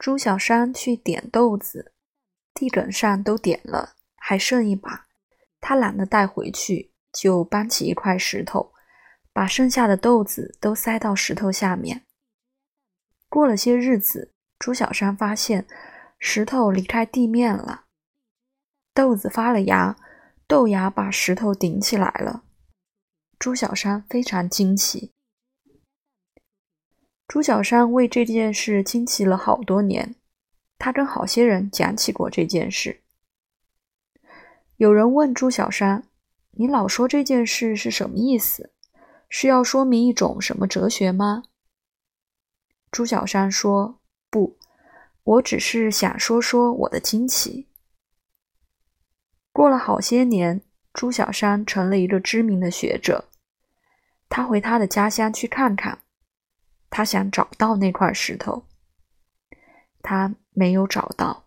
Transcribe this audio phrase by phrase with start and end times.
[0.00, 1.92] 朱小山去点豆子，
[2.54, 5.08] 地枕上都点了，还剩一把，
[5.60, 8.72] 他懒得带回去，就搬起一块石头，
[9.34, 12.06] 把剩下的豆子都塞到石头下面。
[13.28, 15.66] 过了些日子，朱小山发现
[16.18, 17.84] 石头离开地面了，
[18.94, 19.98] 豆子发了芽，
[20.46, 22.44] 豆芽把石头顶起来了。
[23.38, 25.12] 朱小山非常惊奇。
[27.30, 30.16] 朱小山为这件事惊奇了好多年，
[30.78, 33.02] 他跟好些人讲起过这件事。
[34.78, 36.02] 有人问朱小山
[36.58, 38.72] ：“你老说这件事是什么意思？
[39.28, 41.44] 是要说明一种什么哲学吗？”
[42.90, 44.56] 朱小山说：“不，
[45.22, 47.68] 我只是想说说我的惊奇。”
[49.54, 50.60] 过了好些年，
[50.92, 53.26] 朱小山成了一个知名的学者。
[54.28, 56.00] 他回他的家乡去看看。
[56.90, 58.66] 他想找到那块石头，
[60.02, 61.46] 他没有找到。